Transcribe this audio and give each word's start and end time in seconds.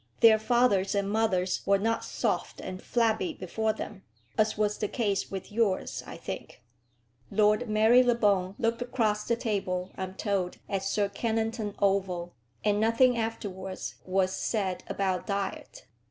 Their 0.21 0.39
fathers 0.39 0.95
and 0.95 1.11
mothers 1.11 1.61
were 1.67 1.77
not 1.77 2.03
soft 2.03 2.59
and 2.59 2.81
flabby 2.81 3.33
before 3.35 3.71
them, 3.71 4.01
as 4.35 4.57
was 4.57 4.79
the 4.79 4.87
case 4.87 5.29
with 5.29 5.51
yours, 5.51 6.01
I 6.07 6.17
think." 6.17 6.63
Lord 7.29 7.69
Marylebone 7.69 8.55
looked 8.57 8.81
across 8.81 9.25
the 9.25 9.35
table, 9.35 9.91
I 9.95 10.01
am 10.01 10.15
told, 10.15 10.57
at 10.67 10.81
Sir 10.81 11.07
Kennington 11.07 11.75
Oval, 11.77 12.33
and 12.65 12.79
nothing 12.79 13.15
afterwards 13.15 13.93
was 14.03 14.33
said 14.35 14.83
about 14.87 15.27
diet. 15.27 15.85